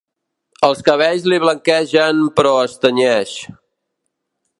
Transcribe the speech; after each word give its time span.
Els 0.67 0.79
cabells 0.87 1.27
li 1.31 1.37
blanquegen, 1.43 2.23
però 2.39 2.55
es 2.63 2.75
tenyeix. 2.87 3.35